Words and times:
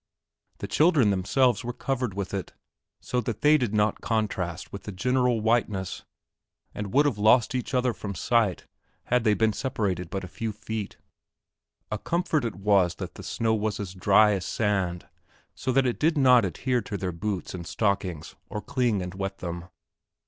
The 0.57 0.67
children 0.67 1.11
themselves 1.11 1.63
were 1.63 1.73
covered 1.73 2.15
with 2.15 2.33
it 2.33 2.53
so 3.01 3.21
that 3.21 3.41
they 3.41 3.55
did 3.55 3.71
not 3.71 4.01
contrast 4.01 4.73
with 4.73 4.85
the 4.85 4.91
general 4.91 5.41
whiteness 5.41 6.05
and 6.73 6.91
would 6.91 7.05
have 7.05 7.19
lost 7.19 7.53
each 7.53 7.75
other 7.75 7.93
from 7.93 8.15
sight 8.15 8.65
had 9.03 9.23
they 9.23 9.35
been 9.35 9.53
separated 9.53 10.09
but 10.09 10.23
a 10.23 10.27
few 10.27 10.51
feet. 10.53 10.97
A 11.91 11.99
comfort 11.99 12.45
it 12.45 12.55
was 12.55 12.95
that 12.95 13.13
the 13.13 13.21
snow 13.21 13.53
was 13.53 13.79
as 13.79 13.93
dry 13.93 14.31
as 14.31 14.43
sand 14.47 15.07
so 15.53 15.71
that 15.71 15.85
it 15.85 15.99
did 15.99 16.17
not 16.17 16.45
adhere 16.45 16.81
to 16.81 16.97
their 16.97 17.11
boots 17.11 17.53
and 17.53 17.67
stockings 17.67 18.33
or 18.49 18.59
cling 18.59 19.03
and 19.03 19.13
wet 19.13 19.37
them. 19.37 19.65